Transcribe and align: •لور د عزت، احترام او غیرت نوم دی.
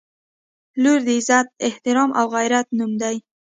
•لور 0.81 0.99
د 1.07 1.09
عزت، 1.17 1.47
احترام 1.67 2.09
او 2.19 2.25
غیرت 2.35 2.67
نوم 2.77 2.91
دی. 3.01 3.15